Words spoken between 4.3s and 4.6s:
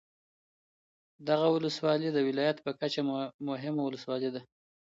ده.